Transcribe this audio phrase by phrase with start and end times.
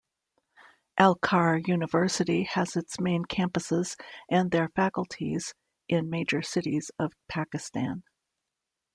[0.97, 3.95] Al-Khair University has its main campuses
[4.31, 5.53] and their faculties
[5.87, 8.01] in major cities of Pakistan.